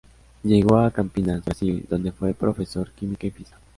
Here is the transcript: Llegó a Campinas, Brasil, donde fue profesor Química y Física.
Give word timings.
Llegó 0.41 0.79
a 0.79 0.89
Campinas, 0.89 1.45
Brasil, 1.45 1.85
donde 1.87 2.11
fue 2.11 2.33
profesor 2.33 2.89
Química 2.91 3.27
y 3.27 3.29
Física. 3.29 3.59